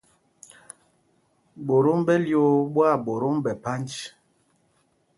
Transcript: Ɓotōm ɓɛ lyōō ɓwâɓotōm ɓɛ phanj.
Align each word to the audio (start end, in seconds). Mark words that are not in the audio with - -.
Ɓotōm 1.65 1.99
ɓɛ 2.07 2.13
lyōō 2.25 2.53
ɓwâɓotōm 2.73 3.35
ɓɛ 3.43 3.51
phanj. 3.63 3.89